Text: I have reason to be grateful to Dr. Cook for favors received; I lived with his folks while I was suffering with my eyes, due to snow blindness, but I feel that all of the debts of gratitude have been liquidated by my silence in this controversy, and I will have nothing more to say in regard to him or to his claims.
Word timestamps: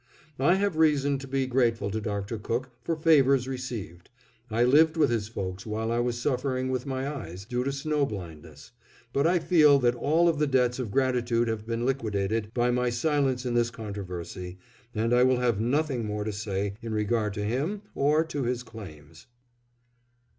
I 0.39 0.55
have 0.55 0.77
reason 0.77 1.19
to 1.19 1.27
be 1.27 1.45
grateful 1.45 1.91
to 1.91 2.01
Dr. 2.01 2.39
Cook 2.39 2.71
for 2.83 2.95
favors 2.95 3.47
received; 3.47 4.09
I 4.49 4.63
lived 4.63 4.97
with 4.97 5.11
his 5.11 5.27
folks 5.27 5.63
while 5.63 5.91
I 5.91 5.99
was 5.99 6.19
suffering 6.19 6.69
with 6.71 6.87
my 6.87 7.07
eyes, 7.07 7.45
due 7.45 7.63
to 7.63 7.71
snow 7.71 8.07
blindness, 8.07 8.71
but 9.13 9.27
I 9.27 9.37
feel 9.37 9.77
that 9.77 9.93
all 9.93 10.27
of 10.27 10.39
the 10.39 10.47
debts 10.47 10.79
of 10.79 10.89
gratitude 10.89 11.47
have 11.47 11.67
been 11.67 11.85
liquidated 11.85 12.51
by 12.51 12.71
my 12.71 12.89
silence 12.89 13.45
in 13.45 13.53
this 13.53 13.69
controversy, 13.69 14.57
and 14.95 15.13
I 15.13 15.21
will 15.21 15.37
have 15.37 15.61
nothing 15.61 16.03
more 16.03 16.23
to 16.23 16.33
say 16.33 16.73
in 16.81 16.95
regard 16.95 17.35
to 17.35 17.43
him 17.43 17.83
or 17.93 18.23
to 18.23 18.41
his 18.41 18.63
claims. 18.63 19.27